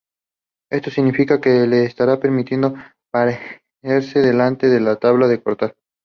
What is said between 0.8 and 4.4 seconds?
significa que le estará permitido pararse